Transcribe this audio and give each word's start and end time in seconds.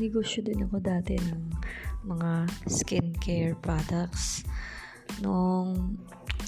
nagnegosyo 0.00 0.40
din 0.40 0.64
ako 0.64 0.80
dati 0.80 1.12
ng 1.12 1.44
mga 2.08 2.48
skincare 2.64 3.52
products. 3.52 4.48
Noong 5.20 6.00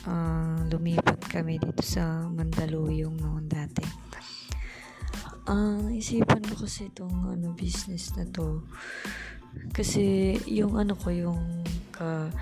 uh, 0.08 0.64
lumipat 0.72 1.20
kami 1.28 1.60
dito 1.60 1.84
sa 1.84 2.32
Mandaluyong 2.32 3.12
noon 3.12 3.44
dati. 3.44 3.84
Ang 5.52 5.92
uh, 5.92 5.92
isipan 5.92 6.40
ko 6.48 6.64
kasi 6.64 6.88
itong 6.88 7.12
ano, 7.28 7.52
business 7.52 8.16
na 8.16 8.24
to. 8.24 8.64
Kasi 9.76 10.32
yung 10.48 10.80
ano 10.80 10.96
ko 10.96 11.12
yung 11.12 11.60
ka, 11.92 12.32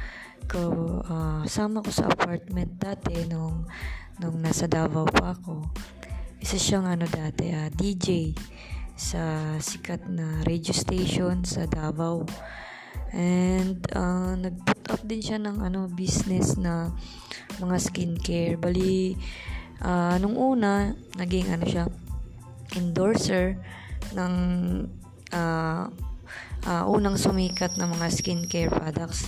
ka 0.47 0.63
uh, 1.11 1.43
sama 1.43 1.83
ko 1.83 1.91
sa 1.91 2.07
apartment 2.07 2.79
dati 2.79 3.27
nung 3.27 3.67
nung 4.23 4.39
nasa 4.39 4.71
Davao 4.71 5.11
pa 5.11 5.35
ako. 5.35 5.75
Isa 6.39 6.55
siyang 6.55 6.87
ano 6.87 7.11
dati 7.11 7.51
uh, 7.51 7.67
DJ 7.67 8.31
sa 9.01 9.57
sikat 9.57 10.05
na 10.13 10.45
radio 10.45 10.77
station 10.77 11.41
sa 11.41 11.65
Davao 11.65 12.29
and 13.17 13.81
uh, 13.97 14.37
nag-put 14.37 14.85
up 14.93 15.01
din 15.09 15.25
siya 15.25 15.41
ng 15.41 15.65
ano 15.65 15.89
business 15.89 16.61
na 16.61 16.93
mga 17.57 17.77
skincare 17.81 18.61
bali 18.61 19.17
uh, 19.81 20.21
nung 20.21 20.37
una 20.37 20.93
naging 21.17 21.49
ano 21.49 21.65
siya 21.65 21.89
endorser 22.77 23.57
ng 24.13 24.35
uh, 25.33 25.89
uh, 26.69 26.85
unang 26.87 27.17
sumikat 27.17 27.81
na 27.81 27.89
mga 27.89 28.13
skincare 28.13 28.71
products 28.71 29.27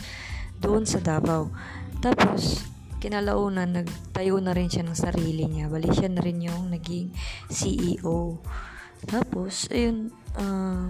doon 0.63 0.87
sa 0.87 1.03
Davao. 1.03 1.51
Tapos, 1.99 2.63
kinalaunan, 3.03 3.83
nagtayo 3.83 4.39
na 4.39 4.55
rin 4.55 4.71
siya 4.71 4.87
ng 4.87 4.95
sarili 4.95 5.51
niya. 5.51 5.67
Bali, 5.67 5.91
siya 5.91 6.07
na 6.07 6.23
rin 6.23 6.39
yung 6.39 6.71
naging 6.71 7.11
CEO. 7.51 8.39
Tapos, 9.07 9.67
ayun, 9.73 10.11
uh, 10.39 10.89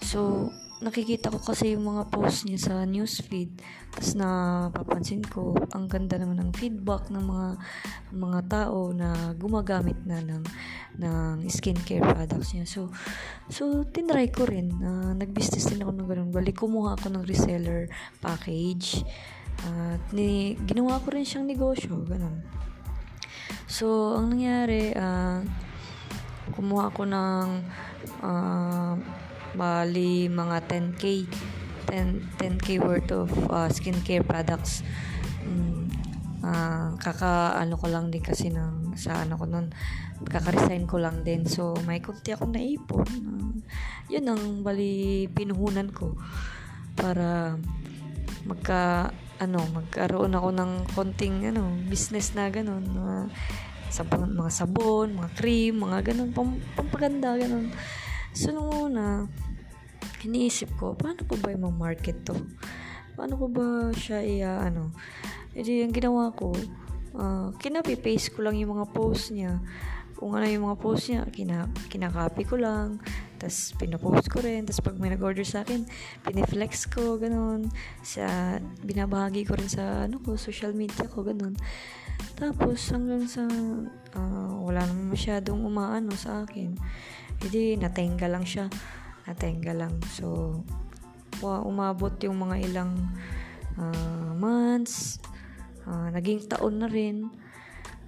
so, 0.00 0.50
nakikita 0.84 1.32
ko 1.32 1.40
kasi 1.40 1.72
yung 1.72 1.88
mga 1.88 2.12
post 2.12 2.44
niya 2.44 2.60
sa 2.60 2.74
newsfeed. 2.84 3.56
Tapos 3.88 4.12
napapansin 4.20 5.24
ko 5.24 5.56
ang 5.72 5.88
ganda 5.88 6.20
naman 6.20 6.36
ng 6.44 6.52
feedback 6.52 7.08
ng 7.08 7.24
mga 7.24 7.48
mga 8.12 8.40
tao 8.52 8.92
na 8.92 9.32
gumagamit 9.32 9.96
na 10.04 10.20
ng 10.20 10.44
ng 11.00 11.48
skincare 11.48 12.04
products 12.04 12.52
niya. 12.52 12.68
So 12.68 12.92
so 13.48 13.88
tinry 13.88 14.28
ko 14.28 14.44
rin. 14.44 14.76
Uh, 14.76 15.16
nag-business 15.16 15.72
din 15.72 15.80
ako 15.80 15.92
ng 15.96 16.08
ganun. 16.10 16.30
Bali 16.34 16.52
kumuha 16.52 17.00
ako 17.00 17.16
ng 17.16 17.24
reseller 17.24 17.88
package. 18.20 19.00
At 19.64 20.04
uh, 20.04 20.12
ni 20.12 20.60
ginawa 20.68 21.00
ko 21.00 21.16
rin 21.16 21.24
siyang 21.24 21.48
negosyo 21.48 22.04
ganun. 22.04 22.44
So 23.64 24.18
ang 24.20 24.36
nangyari 24.36 24.92
uh, 24.92 25.40
kumuha 26.52 26.92
ako 26.92 27.08
ng 27.08 27.48
uh, 28.20 28.92
bali 29.54 30.28
mga 30.28 30.66
10k 30.66 31.24
10, 31.88 32.40
10k 32.40 32.80
worth 32.80 33.12
of 33.12 33.30
uh, 33.52 33.68
skincare 33.70 34.24
products. 34.24 34.82
Mm, 35.44 35.86
uh, 36.42 36.96
kaka 36.98 37.60
ano 37.60 37.76
ko 37.76 37.86
lang 37.92 38.08
din 38.10 38.24
kasi 38.24 38.50
ng 38.50 38.96
sa 38.98 39.22
ano 39.22 39.36
ko 39.36 39.44
noon 39.46 39.70
kaka-resign 40.24 40.88
ko 40.88 40.98
lang 40.98 41.22
din. 41.22 41.46
So 41.46 41.76
may 41.86 42.00
kunti 42.00 42.32
akong 42.34 42.56
naipon 42.56 43.06
uh, 43.06 43.52
yun 44.08 44.28
ang 44.28 44.60
bali 44.60 45.28
pinuhunan 45.32 45.92
ko 45.92 46.16
para 46.96 47.56
magka 48.44 49.10
ano 49.40 49.64
magkaroon 49.72 50.36
ako 50.36 50.48
ng 50.54 50.72
konting 50.94 51.50
ano 51.50 51.66
business 51.90 52.36
na 52.38 52.48
ganun 52.52 52.84
uh, 52.94 53.26
sabon, 53.94 54.34
mga 54.34 54.50
sabon, 54.50 55.08
mga 55.14 55.30
cream, 55.38 55.86
mga 55.86 56.10
ganun, 56.10 56.34
pam, 56.34 56.58
pampaganda, 56.74 57.38
ganun. 57.38 57.70
So, 58.34 58.50
nung 58.50 58.90
una, 58.90 59.30
iniisip 60.26 60.74
ko, 60.74 60.98
paano 60.98 61.22
po 61.22 61.38
ba 61.38 61.54
yung 61.54 61.70
market 61.78 62.26
to? 62.26 62.34
Paano 63.14 63.38
ko 63.38 63.46
ba 63.46 63.94
siya 63.94 64.18
iya, 64.26 64.58
ano? 64.58 64.90
Edi, 65.54 65.86
ang 65.86 65.94
ginawa 65.94 66.34
ko, 66.34 66.50
uh, 67.14 67.54
kinapi-paste 67.62 68.34
ko 68.34 68.42
lang 68.42 68.58
yung 68.58 68.74
mga 68.74 68.90
post 68.90 69.30
niya. 69.30 69.62
Kung 70.18 70.34
ano 70.34 70.46
yung 70.50 70.66
mga 70.66 70.78
post 70.82 71.14
niya, 71.14 71.22
kina, 71.30 71.70
kinakopy 71.86 72.42
ko 72.42 72.58
lang. 72.58 72.98
Tapos, 73.38 73.78
pinapost 73.78 74.26
ko 74.26 74.42
rin. 74.42 74.66
Tapos, 74.66 74.82
pag 74.82 74.98
may 74.98 75.14
nag-order 75.14 75.46
sa 75.46 75.62
akin, 75.62 75.86
piniflex 76.26 76.90
ko, 76.90 77.14
ganun. 77.22 77.70
Sa, 78.02 78.58
binabahagi 78.82 79.46
ko 79.46 79.54
rin 79.54 79.70
sa, 79.70 80.10
ano 80.10 80.18
ko, 80.18 80.34
social 80.34 80.74
media 80.74 81.06
ko, 81.06 81.22
ganun. 81.22 81.54
Tapos, 82.34 82.90
hanggang 82.90 83.30
sa, 83.30 83.46
uh, 84.18 84.52
wala 84.58 84.82
naman 84.90 85.14
masyadong 85.14 85.62
umaano 85.62 86.10
sa 86.18 86.42
akin. 86.42 86.74
Hindi, 87.38 87.78
natenga 87.78 88.26
lang 88.26 88.42
siya. 88.42 88.66
Natenga 89.30 89.70
lang. 89.70 89.94
So, 90.10 90.60
umabot 91.42 92.18
yung 92.26 92.42
mga 92.42 92.56
ilang 92.66 92.92
uh, 93.78 94.34
months. 94.34 95.22
Uh, 95.86 96.10
naging 96.10 96.42
taon 96.50 96.82
na 96.82 96.90
rin. 96.90 97.30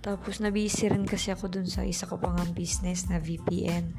Tapos, 0.03 0.43
nabisi 0.43 0.91
rin 0.91 1.07
kasi 1.07 1.31
ako 1.31 1.47
dun 1.47 1.71
sa 1.71 1.87
isa 1.87 2.11
ko 2.11 2.19
pang 2.19 2.35
business 2.51 3.07
na 3.07 3.23
VPN. 3.23 3.95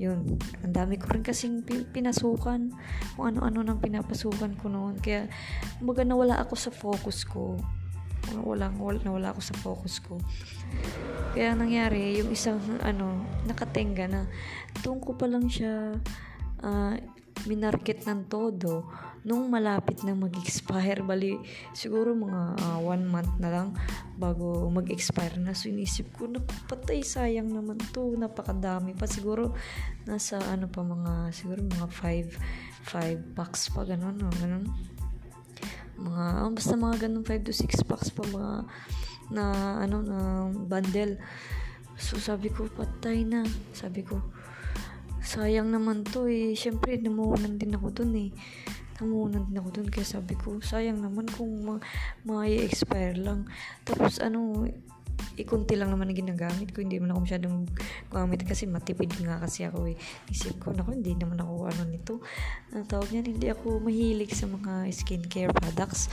Yun, 0.00 0.38
ang 0.64 0.72
dami 0.72 0.96
ko 0.96 1.12
rin 1.12 1.26
kasing 1.26 1.66
pinasukan. 1.92 2.72
Kung 3.18 3.24
ano-ano 3.36 3.60
nang 3.60 3.84
pinapasukan 3.84 4.56
ko 4.56 4.72
noon. 4.72 4.96
Kaya, 4.96 5.28
kumbaga 5.76 6.08
nawala 6.08 6.40
ako 6.40 6.54
sa 6.56 6.72
focus 6.72 7.28
ko 7.28 7.60
wala, 8.40 8.68
wala, 8.76 8.98
nawala 9.02 9.28
ako 9.32 9.40
sa 9.40 9.54
focus 9.58 9.94
ko. 10.04 10.20
Kaya 11.32 11.54
nangyari, 11.54 12.20
yung 12.20 12.32
isang, 12.32 12.60
ano, 12.82 13.24
nakatenga 13.48 14.06
na, 14.08 14.22
doon 14.84 14.98
ko 15.00 15.14
pa 15.16 15.26
lang 15.30 15.46
siya, 15.46 15.96
uh, 16.64 16.94
minarket 17.46 18.02
ng 18.08 18.26
todo 18.26 18.88
nung 19.22 19.46
malapit 19.52 20.02
na 20.02 20.16
mag-expire. 20.16 21.04
Bali 21.04 21.38
siguro 21.76 22.16
mga 22.16 22.56
uh, 22.58 22.78
one 22.82 23.04
month 23.06 23.36
na 23.38 23.50
lang 23.52 23.68
bago 24.16 24.66
mag-expire 24.72 25.38
na. 25.38 25.54
So 25.54 25.70
inisip 25.70 26.10
ko 26.16 26.26
na 26.26 26.42
patay 26.66 27.04
sayang 27.04 27.52
naman 27.52 27.78
to. 27.92 28.16
Napakadami 28.16 28.96
pa. 28.96 29.06
Siguro 29.06 29.54
nasa 30.08 30.40
ano 30.48 30.66
pa 30.66 30.82
mga 30.82 31.30
siguro 31.36 31.60
mga 31.60 31.86
5 31.92 32.88
5 32.88 33.36
packs 33.36 33.68
pa 33.76 33.84
ganun 33.84 34.16
no 34.16 34.32
ganun 34.40 34.64
mga 36.18 36.42
oh, 36.42 36.50
basta 36.50 36.74
mga 36.74 36.96
ganun 37.06 37.22
5 37.22 37.46
to 37.46 37.54
6 37.54 37.86
packs 37.86 38.10
pa 38.10 38.26
mga 38.26 38.52
na 39.30 39.44
ano 39.86 40.02
na 40.02 40.18
bundle. 40.50 41.14
So 41.94 42.18
sabi 42.18 42.50
ko 42.50 42.66
patay 42.66 43.22
na. 43.22 43.46
Sabi 43.70 44.02
ko 44.02 44.18
sayang 45.22 45.70
naman 45.70 46.02
to 46.02 46.26
eh. 46.26 46.58
Syempre 46.58 46.98
namuhunan 46.98 47.54
din 47.54 47.74
ako 47.78 48.02
dun 48.02 48.12
eh. 48.18 48.30
Namuhunan 48.98 49.46
din 49.46 49.60
ako 49.62 49.68
dun. 49.78 49.88
Kaya 49.94 50.06
sabi 50.06 50.34
ko 50.34 50.58
sayang 50.58 50.98
naman 50.98 51.30
kung 51.30 51.52
ma- 51.62 51.82
ma-expire 52.26 53.18
lang. 53.18 53.46
Tapos 53.86 54.18
ano 54.18 54.66
ikunti 55.38 55.78
lang 55.78 55.94
naman 55.94 56.10
na 56.10 56.14
ginagamit 56.14 56.74
ko. 56.74 56.82
Hindi 56.82 56.98
man 56.98 57.14
ako 57.14 57.20
masyadong 57.24 57.56
gumamit 58.10 58.42
kasi 58.42 58.66
matipid 58.66 59.14
nga 59.22 59.38
kasi 59.38 59.64
ako 59.64 59.88
eh. 59.88 59.96
Isip 60.28 60.58
ko, 60.58 60.74
naku, 60.74 60.98
hindi 60.98 61.14
naman 61.14 61.38
ako 61.38 61.70
ano 61.70 61.82
nito. 61.86 62.14
Ang 62.74 62.86
tawag 62.90 63.08
niyan, 63.14 63.26
hindi 63.38 63.46
ako 63.48 63.78
mahilig 63.78 64.34
sa 64.34 64.50
mga 64.50 64.90
skincare 64.90 65.54
products. 65.54 66.10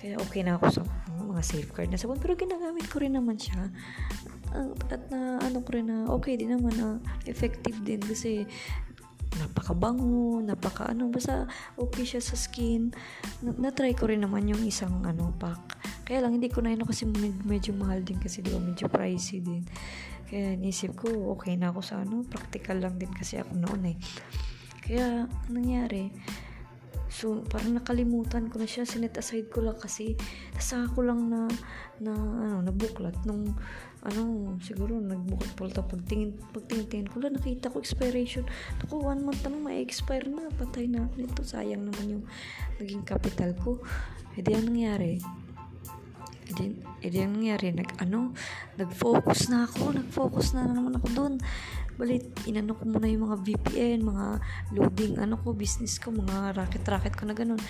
Kaya 0.00 0.20
okay 0.20 0.44
na 0.44 0.56
ako 0.60 0.64
sa 0.68 0.82
mga 1.16 1.42
safeguard 1.44 1.88
na 1.92 2.00
sabon. 2.00 2.20
Pero 2.20 2.36
ginagamit 2.36 2.88
ko 2.88 3.00
rin 3.00 3.16
naman 3.16 3.36
siya. 3.36 3.68
At 4.92 5.02
na 5.08 5.40
ano 5.40 5.60
ko 5.64 5.76
rin 5.76 5.88
na 5.88 6.08
okay 6.12 6.36
din 6.36 6.52
naman 6.52 6.72
na 6.76 6.88
effective 7.24 7.80
din 7.82 8.00
kasi 8.00 8.44
napakabango, 9.34 10.38
napaka 10.46 10.94
ano, 10.94 11.10
basta 11.10 11.50
okay 11.74 12.06
siya 12.06 12.22
sa 12.22 12.38
skin. 12.38 12.94
Na- 13.42 13.56
na-try 13.68 13.96
ko 13.98 14.06
rin 14.06 14.22
naman 14.22 14.46
yung 14.46 14.62
isang 14.62 15.02
ano 15.02 15.34
pack 15.34 15.74
kaya 16.04 16.20
lang, 16.20 16.36
hindi 16.36 16.52
ko 16.52 16.60
na 16.60 16.76
yun 16.76 16.84
kasi 16.84 17.08
medyo 17.48 17.72
mahal 17.72 18.04
din 18.04 18.20
kasi, 18.20 18.44
di 18.44 18.52
ba, 18.52 18.60
medyo 18.60 18.92
pricey 18.92 19.40
din. 19.40 19.64
Kaya 20.28 20.52
nisip 20.56 20.92
ko, 21.00 21.08
okay 21.32 21.56
na 21.56 21.72
ako 21.72 21.80
sa 21.80 22.04
ano, 22.04 22.24
practical 22.28 22.76
lang 22.76 23.00
din 23.00 23.08
kasi 23.08 23.40
ako 23.40 23.56
noon 23.56 23.96
eh. 23.96 23.96
Kaya, 24.84 25.24
nangyari, 25.48 26.12
so, 27.08 27.40
parang 27.48 27.80
nakalimutan 27.80 28.52
ko 28.52 28.60
na 28.60 28.68
siya, 28.68 28.84
sinet 28.84 29.16
aside 29.16 29.48
ko 29.48 29.64
lang 29.64 29.80
kasi, 29.80 30.12
sa 30.60 30.84
ako 30.84 31.08
lang 31.08 31.32
na, 31.32 31.48
na, 32.04 32.12
ano, 32.12 32.60
nabuklat 32.68 33.16
nung, 33.24 33.56
ano, 34.04 34.20
siguro, 34.60 35.00
nagbuklat 35.00 35.56
po 35.56 35.64
ito, 35.64 35.80
pagtingin, 35.80 36.36
pagtingin 36.52 37.08
ko 37.08 37.24
lang, 37.24 37.32
nakita 37.32 37.72
ko 37.72 37.80
expiration, 37.80 38.44
ako, 38.84 39.08
one 39.08 39.24
month 39.24 39.40
na 39.40 39.56
may 39.56 39.80
expire 39.80 40.28
na, 40.28 40.52
patay 40.52 40.84
na, 40.84 41.08
nito, 41.16 41.40
sayang 41.40 41.88
naman 41.88 42.20
yung 42.20 42.24
naging 42.76 43.08
capital 43.08 43.56
ko. 43.56 43.80
E 44.36 44.44
di, 44.44 44.52
ang 44.52 44.68
nangyari, 44.68 45.16
edi, 46.48 46.76
edi 47.00 47.18
ang 47.24 47.36
nangyari, 47.36 47.72
nag, 47.72 47.96
ano, 48.00 48.36
nag-focus 48.76 49.48
na 49.48 49.64
ako, 49.64 49.96
nag-focus 49.96 50.56
na 50.56 50.68
naman 50.68 50.96
ako 51.00 51.08
doon. 51.16 51.34
Balit, 51.94 52.26
inano 52.44 52.74
ko 52.74 52.84
muna 52.84 53.06
yung 53.06 53.30
mga 53.30 53.36
VPN, 53.46 53.98
mga 54.02 54.26
loading, 54.74 55.14
ano 55.22 55.38
ko, 55.40 55.54
business 55.54 55.96
ko, 56.02 56.10
mga 56.10 56.58
racket-racket 56.58 57.14
ko 57.14 57.24
na 57.24 57.34
ganun. 57.36 57.60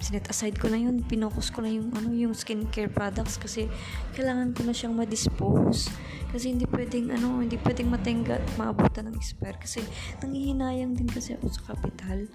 sinet 0.00 0.24
aside 0.32 0.56
ko 0.56 0.72
na 0.72 0.80
yun, 0.80 1.04
pinokus 1.04 1.52
ko 1.52 1.60
na 1.60 1.68
yung, 1.68 1.92
ano, 1.92 2.08
yung 2.08 2.32
skincare 2.32 2.88
products 2.88 3.36
kasi 3.36 3.68
kailangan 4.16 4.56
ko 4.56 4.64
na 4.64 4.72
siyang 4.72 4.96
ma-dispose. 4.96 5.92
Kasi 6.32 6.56
hindi 6.56 6.64
pwedeng, 6.72 7.12
ano, 7.12 7.44
hindi 7.44 7.60
pwedeng 7.60 7.92
matingga 7.92 8.40
at 8.40 8.46
maabutan 8.56 9.12
ng 9.12 9.16
expire 9.20 9.60
kasi 9.60 9.84
nangihinayang 10.24 10.96
din 10.96 11.04
kasi 11.04 11.36
ako 11.36 11.52
sa 11.52 11.76
kapital. 11.76 12.32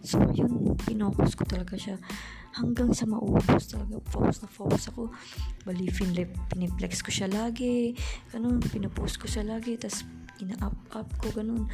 So, 0.00 0.16
yun, 0.32 0.76
pinokus 0.80 1.36
ko 1.36 1.44
talaga 1.44 1.76
siya 1.76 2.00
hanggang 2.56 2.90
sa 2.96 3.04
maubos 3.04 3.68
talaga. 3.68 4.00
Focus 4.08 4.36
na 4.42 4.48
focus 4.48 4.82
ako. 4.88 5.12
Bali, 5.68 5.92
finlip, 5.92 6.32
piniplex 6.48 7.04
ko 7.04 7.12
siya 7.12 7.28
lagi. 7.28 7.92
Ganun, 8.32 8.64
pinapost 8.64 9.20
ko 9.20 9.28
siya 9.28 9.44
lagi. 9.44 9.76
Tapos, 9.76 10.08
ina-up-up 10.42 11.08
ko, 11.20 11.28
ganun. 11.36 11.68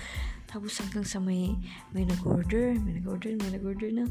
Tapos 0.47 0.79
hanggang 0.79 1.03
sa 1.03 1.19
may, 1.19 1.59
may 1.91 2.07
nag-order, 2.07 2.79
may 2.79 3.03
nag-order, 3.03 3.35
may 3.35 3.51
nag-order 3.51 3.91
na. 3.91 4.07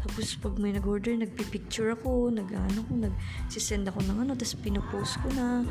Tapos 0.00 0.34
pag 0.40 0.56
may 0.56 0.72
nag-order, 0.72 1.12
nagpipicture 1.14 1.92
ako, 1.92 2.32
nag-ano 2.32 2.80
ko, 2.88 2.92
nag-send 2.98 3.86
ako 3.86 4.00
ng 4.08 4.18
ano, 4.26 4.32
tapos 4.34 4.56
pinopost 4.58 5.20
ko 5.22 5.28
na, 5.36 5.62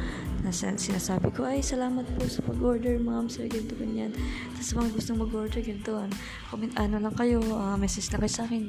nasa, 0.45 0.71
sinasabi 0.77 1.33
ko, 1.33 1.43
ay, 1.49 1.65
salamat 1.65 2.05
po 2.15 2.23
sa 2.29 2.45
pag-order, 2.45 3.01
ma'am, 3.01 3.27
sir, 3.27 3.49
ganito, 3.49 3.73
ganyan. 3.75 4.13
Tapos 4.55 4.69
mga 4.77 4.89
gustong 4.95 5.19
mag-order, 5.19 5.59
ganito, 5.59 5.97
ano, 5.97 6.13
comment, 6.47 6.73
ano 6.77 6.95
lang 7.03 7.15
kayo, 7.17 7.41
uh, 7.41 7.75
message 7.75 8.07
lang 8.13 8.21
kayo 8.23 8.33
sa 8.33 8.43
akin. 8.45 8.63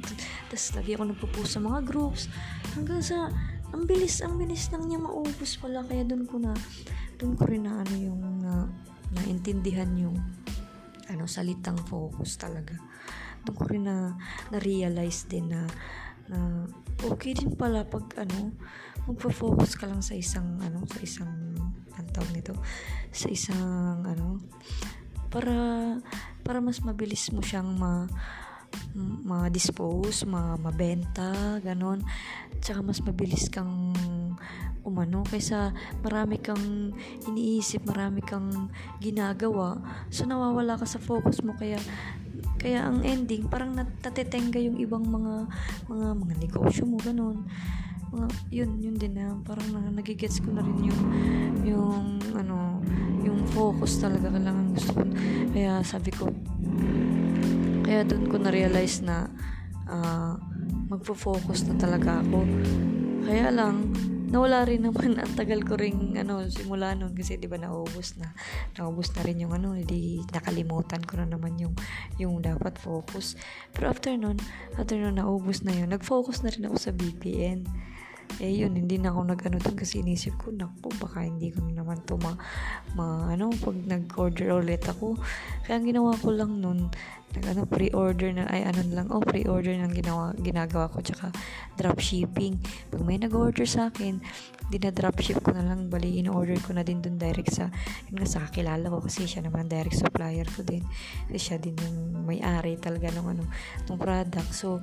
Tapos 0.48 0.64
lagi 0.74 0.90
ako 0.96 1.02
nagpo-post 1.12 1.50
sa 1.54 1.60
mga 1.60 1.80
groups. 1.86 2.26
Hanggang 2.72 3.00
sa, 3.04 3.28
ang 3.70 3.84
bilis, 3.84 4.24
ang 4.24 4.40
bilis 4.40 4.72
lang 4.72 4.88
niya 4.88 4.98
maubos 4.98 5.60
pala, 5.60 5.84
kaya 5.84 6.08
doon 6.08 6.24
ko 6.24 6.40
na, 6.40 6.56
doon 7.20 7.36
ko 7.36 7.46
rin 7.46 7.68
na 7.68 7.84
ano 7.84 7.94
yung, 7.94 8.20
na, 8.42 8.66
naintindihan 9.14 9.90
yung 9.96 10.18
ano, 11.08 11.24
salitang 11.28 11.78
focus 11.84 12.40
talaga. 12.40 12.74
Doon 13.44 13.56
ko 13.56 13.62
rin 13.68 13.84
na, 13.84 14.16
na-realize 14.48 15.28
din 15.28 15.52
na, 15.52 15.68
na 16.28 16.64
okay 17.04 17.36
din 17.36 17.52
pala 17.52 17.84
pag 17.84 18.08
ano, 18.24 18.56
magpo-focus 19.04 19.76
ka 19.76 19.84
lang 19.84 20.00
sa 20.00 20.16
isang 20.16 20.56
ano, 20.64 20.84
sa 20.88 21.00
isang 21.04 21.32
ang 21.94 22.28
nito, 22.34 22.56
sa 23.12 23.28
isang 23.30 24.02
ano, 24.02 24.40
para 25.28 25.54
para 26.42 26.58
mas 26.58 26.80
mabilis 26.82 27.30
mo 27.30 27.44
siyang 27.44 27.74
ma 27.76 28.08
ma-dispose, 28.98 30.26
ma 30.26 30.58
mabenta, 30.58 31.62
ganon. 31.62 32.02
Tsaka 32.58 32.82
mas 32.82 32.98
mabilis 33.06 33.46
kang 33.46 33.94
umano 34.84 35.24
kaysa 35.24 35.72
marami 36.04 36.38
kang 36.38 36.92
iniisip, 37.26 37.88
marami 37.88 38.20
kang 38.20 38.68
ginagawa. 39.00 39.80
So 40.12 40.28
nawawala 40.28 40.76
ka 40.78 40.86
sa 40.86 41.00
focus 41.00 41.40
mo 41.40 41.56
kaya 41.56 41.80
kaya 42.60 42.84
ang 42.84 43.00
ending 43.04 43.48
parang 43.48 43.76
natatetenga 43.76 44.60
yung 44.60 44.76
ibang 44.80 45.04
mga 45.04 45.48
mga 45.88 46.08
mga 46.16 46.34
negosyo 46.38 46.84
mo 46.84 47.00
ganun. 47.00 47.48
Mga 48.12 48.26
yun 48.52 48.70
yun 48.78 48.96
din 49.00 49.16
na 49.18 49.34
parang 49.42 49.66
na, 49.72 49.90
nagigets 49.90 50.38
ko 50.38 50.52
na 50.52 50.62
rin 50.62 50.92
yung 50.92 51.02
yung 51.64 52.04
ano 52.36 52.84
yung 53.24 53.40
focus 53.56 54.04
talaga 54.04 54.28
kailangan 54.28 54.76
gusto 54.76 54.92
ko. 54.92 55.04
Kaya 55.50 55.80
sabi 55.80 56.12
ko 56.12 56.28
kaya 57.84 58.00
doon 58.08 58.24
ko 58.32 58.36
na-realize 58.40 59.04
na 59.04 59.28
uh, 59.88 60.40
magfo-focus 60.88 61.68
na 61.68 61.74
talaga 61.76 62.24
ako. 62.24 62.44
Kaya 63.28 63.52
lang, 63.52 63.92
nawala 64.34 64.66
rin 64.66 64.82
naman. 64.82 65.14
Ang 65.14 65.38
tagal 65.38 65.62
ko 65.62 65.78
ring 65.78 66.18
ano 66.18 66.42
simula 66.50 66.98
noon 66.98 67.14
kasi 67.14 67.38
'di 67.38 67.46
ba 67.46 67.54
naubos 67.54 68.18
na. 68.18 68.34
Naubos 68.74 69.14
na 69.14 69.22
rin 69.22 69.38
yung 69.38 69.54
ano 69.54 69.78
hindi 69.78 70.18
nakalimutan 70.34 71.06
ko 71.06 71.22
na 71.22 71.30
naman 71.30 71.54
yung 71.62 71.78
yung 72.18 72.42
dapat 72.42 72.74
focus. 72.82 73.38
Pero 73.70 73.94
after 73.94 74.18
noon 74.18 74.42
after 74.74 74.98
noon 74.98 75.22
naubos 75.22 75.62
na 75.62 75.70
yun. 75.70 75.94
Nag-focus 75.94 76.42
na 76.42 76.50
rin 76.50 76.66
ako 76.66 76.76
sa 76.82 76.90
BPN 76.90 77.62
eh 78.40 78.64
yun 78.64 78.74
hindi 78.74 78.98
na 78.98 79.14
ako 79.14 79.20
nag-ano 79.34 79.58
dun 79.62 79.76
kasi 79.78 80.02
inisip 80.02 80.34
ko 80.40 80.50
naku 80.50 80.90
baka 80.98 81.22
hindi 81.22 81.54
ko 81.54 81.62
na 81.66 81.84
naman 81.84 82.02
to 82.06 82.18
ma, 82.18 82.34
ma 82.98 83.30
ano 83.30 83.52
pag 83.52 83.76
nag-order 83.76 84.54
ulit 84.56 84.82
ako. 84.86 85.18
Kaya 85.66 85.78
ang 85.78 85.86
ginawa 85.86 86.16
ko 86.18 86.28
lang 86.32 86.58
nun 86.58 86.90
nag 87.34 87.50
ano 87.50 87.66
pre-order 87.66 88.30
na 88.30 88.46
ay 88.46 88.62
ano 88.62 88.86
lang 88.94 89.10
oh 89.10 89.18
pre-order 89.18 89.74
nang 89.74 89.90
ginawa 89.90 90.30
ginagawa 90.38 90.86
ko 90.86 91.02
tsaka 91.02 91.34
drop 91.74 91.98
shipping 91.98 92.62
pag 92.94 93.02
may 93.02 93.18
nag-order 93.18 93.66
sa 93.66 93.90
akin 93.90 94.22
dinadrop 94.70 95.18
ship 95.20 95.42
ko 95.44 95.52
na 95.52 95.66
lang 95.66 95.92
bali 95.92 96.22
in-order 96.22 96.56
ko 96.62 96.72
na 96.72 96.86
din 96.86 97.04
dun 97.04 97.20
direct 97.20 97.52
sa 97.52 97.68
yun 98.08 98.22
nga 98.22 98.28
sa 98.28 98.46
kakilala 98.48 98.88
ko 98.88 99.02
kasi 99.04 99.28
siya 99.28 99.44
naman 99.44 99.68
direct 99.68 99.98
supplier 99.98 100.46
ko 100.48 100.64
din. 100.64 100.80
Kasi 101.28 101.40
siya 101.40 101.56
din 101.60 101.76
yung 101.76 102.24
may-ari 102.24 102.80
talaga 102.80 103.12
ng 103.12 103.26
ano 103.28 103.44
ng 103.90 103.98
product. 104.00 104.50
So 104.56 104.80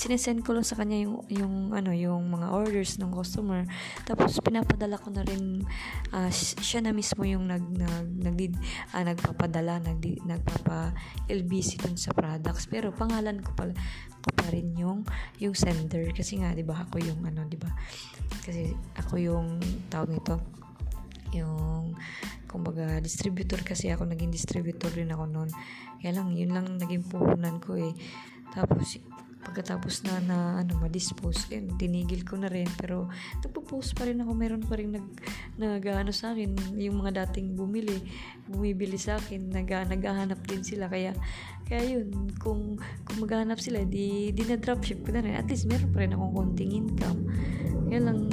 sinesend 0.00 0.40
ko 0.40 0.56
lang 0.56 0.64
sa 0.64 0.80
kanya 0.80 1.04
yung, 1.04 1.20
yung, 1.28 1.76
ano, 1.76 1.92
yung 1.92 2.24
mga 2.32 2.56
orders 2.56 2.96
ng 2.96 3.12
customer. 3.12 3.68
Tapos, 4.08 4.40
pinapadala 4.40 4.96
ko 4.96 5.12
na 5.12 5.20
rin, 5.28 5.60
uh, 6.16 6.32
siya 6.32 6.80
na 6.80 6.96
mismo 6.96 7.20
yung 7.28 7.44
nag, 7.44 7.60
nag, 7.68 8.08
nag, 8.08 8.36
uh, 8.96 9.04
nagpapadala, 9.04 9.84
nag, 9.84 10.00
nagpapa 10.24 10.96
LBC 11.28 11.84
dun 11.84 12.00
sa 12.00 12.16
products. 12.16 12.64
Pero, 12.64 12.96
pangalan 12.96 13.44
ko 13.44 13.52
pala, 13.52 13.76
ko 14.24 14.30
pa 14.32 14.48
rin 14.48 14.72
yung, 14.72 15.04
yung 15.36 15.52
sender. 15.52 16.16
Kasi 16.16 16.40
nga, 16.40 16.56
di 16.56 16.64
ba, 16.64 16.80
ako 16.80 16.96
yung, 17.04 17.20
ano, 17.28 17.44
di 17.44 17.60
ba, 17.60 17.68
kasi 18.40 18.72
ako 18.96 19.20
yung, 19.20 19.60
tawag 19.92 20.16
nito, 20.16 20.40
yung 21.30 21.94
kumbaga 22.50 22.98
distributor 22.98 23.62
kasi 23.62 23.94
ako 23.94 24.10
naging 24.10 24.34
distributor 24.34 24.90
rin 24.90 25.14
ako 25.14 25.30
noon 25.30 25.50
kaya 26.02 26.18
lang 26.18 26.34
yun 26.34 26.50
lang 26.50 26.66
naging 26.82 27.06
puhunan 27.06 27.62
ko 27.62 27.78
eh 27.78 27.94
tapos 28.50 28.98
pagkatapos 29.40 30.04
na 30.04 30.14
na 30.20 30.36
ano 30.60 30.76
ma-dispose 30.84 31.48
yun 31.48 31.72
tinigil 31.80 32.28
ko 32.28 32.36
na 32.36 32.52
rin 32.52 32.68
pero 32.76 33.08
nagpo-post 33.40 33.96
pa 33.96 34.04
rin 34.04 34.20
ako. 34.20 34.32
Meron 34.36 34.62
pa 34.64 34.76
rin 34.76 34.92
nag 34.92 35.06
nag 35.56 35.82
ano 35.88 36.12
sa 36.12 36.36
akin 36.36 36.76
yung 36.76 37.00
mga 37.00 37.24
dating 37.24 37.56
bumili 37.56 38.04
bumibili 38.44 39.00
sa 39.00 39.16
akin 39.16 39.48
nag 39.48 39.68
naghahanap 39.68 40.40
din 40.44 40.60
sila. 40.60 40.92
Kaya 40.92 41.16
kaya 41.64 41.98
yun 41.98 42.30
kung 42.36 42.76
kung 43.08 43.18
maghahanap 43.24 43.56
sila 43.58 43.80
di 43.88 44.30
di 44.36 44.42
na 44.44 44.60
dropship 44.60 45.02
ko 45.08 45.16
na 45.16 45.24
rin. 45.24 45.32
At 45.32 45.48
least 45.48 45.64
meron 45.66 45.90
pa 45.90 46.04
rin 46.04 46.12
akong 46.12 46.34
konting 46.36 46.72
income. 46.76 47.20
Kaya 47.88 48.00
lang 48.04 48.28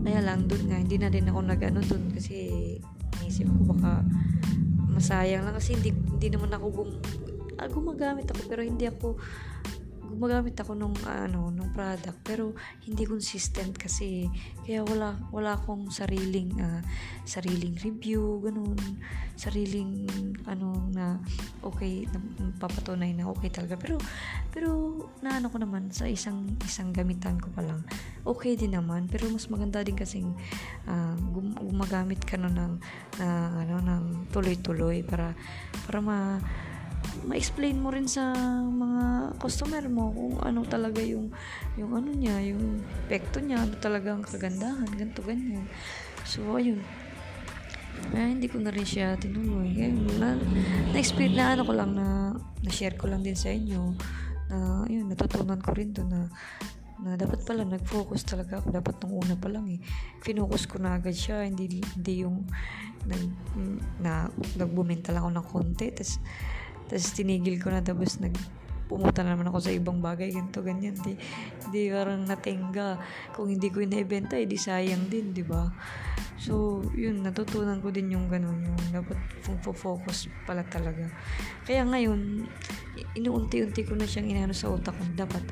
kaya 0.00 0.20
lang 0.24 0.48
doon 0.48 0.62
nga 0.70 0.78
hindi 0.80 0.96
na 0.96 1.12
rin 1.12 1.28
ako 1.28 1.38
nag 1.44 1.60
ano 1.60 1.80
doon 1.84 2.04
kasi 2.14 2.36
naisip 3.20 3.46
ko 3.46 3.74
baka 3.76 4.00
masayang 4.90 5.46
lang 5.46 5.54
kasi 5.54 5.76
hindi, 5.76 5.94
hindi 5.94 6.28
naman 6.34 6.50
ako 6.52 6.66
gum, 6.72 6.90
ah, 7.60 7.68
gumagamit 7.68 8.26
ako 8.28 8.40
pero 8.48 8.60
hindi 8.64 8.88
ako 8.88 9.16
gumagamit 10.10 10.58
ako 10.58 10.74
nung 10.74 10.96
ano 11.06 11.54
nung 11.54 11.70
product 11.70 12.18
pero 12.26 12.52
hindi 12.84 13.06
consistent 13.06 13.78
kasi. 13.78 14.26
Kaya 14.66 14.82
wala 14.86 15.14
wala 15.30 15.56
akong 15.56 15.90
sariling 15.90 16.54
uh, 16.58 16.82
sariling 17.22 17.78
review 17.80 18.42
ganun. 18.42 18.78
Sariling 19.38 20.04
ano 20.44 20.90
na 20.90 21.16
okay 21.62 22.04
na 22.10 22.18
papatunay 22.58 23.14
na 23.14 23.30
okay 23.30 23.48
talaga. 23.48 23.78
Pero 23.78 23.96
pero 24.50 24.70
naano 25.22 25.48
ko 25.48 25.62
naman 25.62 25.94
sa 25.94 26.10
isang 26.10 26.58
isang 26.66 26.90
gamitan 26.90 27.38
ko 27.38 27.48
pa 27.54 27.62
lang 27.62 27.86
okay 28.24 28.58
din 28.58 28.76
naman. 28.76 29.08
Pero 29.08 29.30
mas 29.30 29.48
maganda 29.48 29.80
din 29.80 29.96
kasing 29.96 30.34
uh, 30.90 31.14
gum- 31.32 31.56
gumagamit 31.56 32.20
ka 32.24 32.36
no 32.36 32.50
ng, 32.50 32.74
ng 33.20 33.52
ano 33.66 33.76
ng 33.80 34.04
tuloy-tuloy 34.34 35.02
para 35.06 35.32
para 35.86 35.98
ma 36.02 36.38
ma-explain 37.24 37.78
mo 37.78 37.92
rin 37.92 38.08
sa 38.08 38.32
mga 38.64 39.36
customer 39.38 39.84
mo 39.86 40.10
kung 40.12 40.34
ano 40.40 40.64
talaga 40.64 41.00
yung 41.04 41.30
yung 41.76 41.92
ano 41.94 42.10
niya, 42.12 42.40
yung 42.52 42.80
epekto 43.06 43.40
niya, 43.40 43.64
ano 43.64 43.76
talaga 43.78 44.16
ang 44.16 44.24
kagandahan, 44.24 44.88
ganito, 44.96 45.20
ganyan. 45.22 45.64
So, 46.24 46.56
ayun. 46.56 46.80
Kaya 48.10 48.32
hindi 48.32 48.48
ko 48.48 48.58
na 48.62 48.72
rin 48.72 48.86
siya 48.86 49.20
tinuloy. 49.20 49.76
Kaya, 49.76 49.92
na, 50.16 50.28
na-experience 50.96 51.36
na 51.36 51.52
ano 51.52 51.62
ko 51.68 51.72
lang 51.76 51.90
na 51.92 52.06
na-share 52.64 52.96
ko 52.96 53.08
lang 53.08 53.20
din 53.20 53.36
sa 53.36 53.52
inyo 53.52 53.92
na 54.50 54.56
ayun, 54.88 55.06
natutunan 55.06 55.60
ko 55.60 55.70
rin 55.76 55.94
to 55.94 56.02
na 56.04 56.26
na 57.00 57.16
dapat 57.16 57.40
pala 57.48 57.64
nag-focus 57.64 58.28
talaga 58.28 58.60
ako 58.60 58.76
dapat 58.76 58.94
nung 59.00 59.24
una 59.24 59.32
pa 59.32 59.48
lang 59.48 59.64
eh 59.72 59.80
finocus 60.20 60.68
ko 60.68 60.76
na 60.76 61.00
agad 61.00 61.16
siya 61.16 61.48
hindi 61.48 61.80
hindi 61.80 62.14
yung 62.28 62.44
nag 63.08 63.24
na 64.04 64.28
nagbumenta 64.60 65.08
lang 65.08 65.24
ako 65.24 65.32
ng 65.32 65.48
konti 65.48 65.86
tapos 65.96 66.20
tapos 66.90 67.14
tinigil 67.14 67.62
ko 67.62 67.70
na 67.70 67.78
tapos 67.78 68.18
nag 68.18 68.34
pumunta 68.90 69.22
na 69.22 69.38
naman 69.38 69.46
ako 69.54 69.62
sa 69.62 69.70
ibang 69.70 70.02
bagay 70.02 70.34
ganito 70.34 70.66
ganyan. 70.66 70.98
Di 70.98 71.14
di 71.70 71.94
parang 71.94 72.26
natingga. 72.26 72.98
Kung 73.30 73.46
hindi 73.46 73.70
ko 73.70 73.86
inaibenta 73.86 74.34
eh 74.34 74.50
di 74.50 74.58
sayang 74.58 75.06
din 75.06 75.30
di 75.30 75.46
ba? 75.46 75.70
So 76.34 76.82
yun 76.98 77.22
natutunan 77.22 77.78
ko 77.78 77.94
din 77.94 78.10
yung 78.10 78.26
ganun 78.26 78.66
yung 78.66 78.80
dapat 78.90 79.14
focus 79.62 80.26
pala 80.42 80.66
talaga. 80.66 81.06
Kaya 81.62 81.86
ngayon 81.86 82.50
inuunti-unti 83.14 83.86
ko 83.86 83.94
na 83.94 84.10
siyang 84.10 84.34
inano 84.34 84.50
sa 84.50 84.74
utak 84.74 84.98
ko 84.98 85.06
dapat 85.14 85.46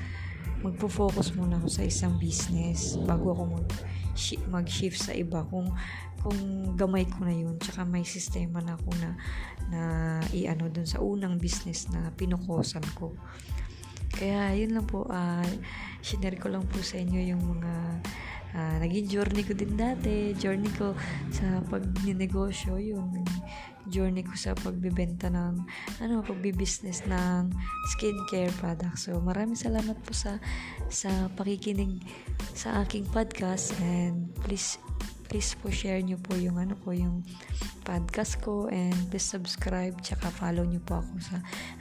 magpo-focus 0.59 1.38
muna 1.38 1.62
ako 1.62 1.71
sa 1.71 1.87
isang 1.87 2.18
business 2.18 2.99
bago 3.07 3.30
ako 3.30 3.42
mag 3.62 3.66
mag-shift 4.50 4.98
sa 4.98 5.14
iba 5.14 5.46
kung 5.46 5.70
kung 6.18 6.75
gamay 6.75 7.06
ko 7.06 7.22
na 7.22 7.30
yun 7.30 7.54
tsaka 7.62 7.87
may 7.87 8.02
sistema 8.02 8.58
na 8.58 8.75
ako 8.75 8.90
na 8.98 9.10
na 9.70 9.80
iano 10.34 10.66
dun 10.66 10.82
sa 10.82 10.98
unang 10.98 11.38
business 11.38 11.87
na 11.94 12.10
pinukosan 12.10 12.82
ko 12.98 13.14
Kaya 14.18 14.56
yun 14.56 14.72
lang 14.72 14.87
po, 14.88 15.04
uh, 15.06 15.46
share 16.00 16.34
ko 16.40 16.48
lang 16.48 16.64
po 16.66 16.80
sa 16.80 16.96
inyo 16.98 17.37
yung 17.37 17.42
mga 17.54 17.72
uh, 18.56 18.76
naging 18.80 19.06
journey 19.06 19.44
ko 19.44 19.52
din 19.52 19.76
dati. 19.76 20.32
Journey 20.32 20.72
ko 20.75 20.96
sa 21.28 21.60
pag-negosyo, 21.68 22.80
yun. 22.80 23.27
Journey 23.88 24.23
ko 24.23 24.37
sa 24.37 24.52
pagbibenta 24.54 25.33
ng, 25.33 25.64
ano, 26.04 26.14
pagbibusiness 26.23 27.04
ng 27.09 27.52
skincare 27.97 28.52
products. 28.61 29.09
So, 29.09 29.18
maraming 29.18 29.59
salamat 29.59 29.97
po 30.04 30.12
sa, 30.12 30.38
sa 30.92 31.11
pakikinig 31.35 32.04
sa 32.54 32.85
aking 32.85 33.09
podcast 33.11 33.75
and 33.83 34.30
please 34.45 34.78
please 35.28 35.52
po 35.61 35.68
share 35.68 36.00
nyo 36.00 36.16
po 36.16 36.33
yung 36.40 36.57
ano 36.57 36.73
ko 36.80 36.97
yung 36.97 37.21
podcast 37.85 38.40
ko 38.40 38.64
and 38.73 38.97
please 39.12 39.28
subscribe 39.28 39.92
tsaka 40.00 40.33
follow 40.33 40.64
nyo 40.64 40.80
po 40.80 41.04
ako 41.04 41.21
sa 41.21 41.37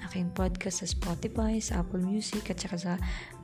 aking 0.08 0.28
podcast 0.36 0.84
sa 0.84 0.88
Spotify, 0.88 1.64
sa 1.64 1.80
Apple 1.80 2.04
Music 2.04 2.44
at 2.52 2.60
tsaka 2.60 2.76
sa 2.76 2.94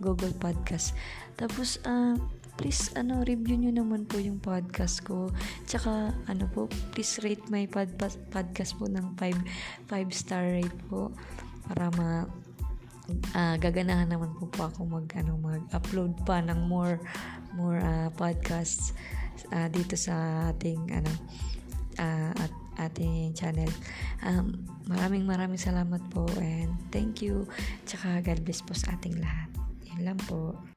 Google 0.04 0.36
Podcast. 0.36 0.92
Tapos 1.40 1.80
uh, 1.88 2.20
please 2.56 2.94
ano 2.94 3.26
review 3.26 3.58
nyo 3.58 3.72
naman 3.74 4.06
po 4.06 4.22
yung 4.22 4.38
podcast 4.38 5.02
ko. 5.04 5.34
Tsaka 5.66 6.14
ano 6.30 6.46
po 6.52 6.70
please 6.94 7.22
rate 7.26 7.46
my 7.50 7.66
pod- 7.66 7.98
podcast 8.30 8.78
po 8.78 8.86
ng 8.88 9.18
5 9.18 9.90
5 9.90 10.10
star 10.14 10.44
rate 10.62 10.80
po 10.90 11.10
para 11.66 11.90
ma 11.96 12.28
uh, 13.36 13.56
gaganahan 13.60 14.10
naman 14.10 14.32
po 14.38 14.48
po 14.52 14.70
ako 14.70 14.86
mag 14.88 15.08
ano 15.18 15.40
mag-upload 15.40 16.14
pa 16.24 16.40
ng 16.44 16.68
more 16.68 17.00
more 17.58 17.80
uh, 17.82 18.10
podcasts 18.16 18.96
uh, 19.52 19.68
dito 19.70 19.98
sa 19.98 20.48
ating 20.54 20.80
ano 20.94 21.12
uh, 22.00 22.34
at 22.38 22.54
ating 22.90 23.38
channel. 23.38 23.70
Um, 24.26 24.66
maraming 24.90 25.30
maraming 25.30 25.62
salamat 25.62 26.02
po 26.10 26.26
and 26.42 26.74
thank 26.90 27.22
you. 27.22 27.46
Tsaka 27.86 28.26
God 28.26 28.42
bless 28.42 28.66
po 28.66 28.74
sa 28.74 28.98
ating 28.98 29.22
lahat. 29.22 29.50
Yan 29.94 30.14
lang 30.14 30.20
po. 30.26 30.73